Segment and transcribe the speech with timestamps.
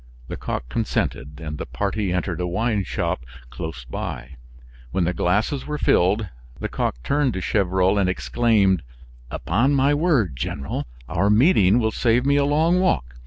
[0.29, 4.35] Lecoq consented, and the party entered a wine shop close by.
[4.89, 6.27] When the glasses were filled,
[6.59, 8.81] Lecoq turned to Gevrol and exclaimed:
[9.29, 13.13] "Upon my word, General, our meeting will save me a long walk.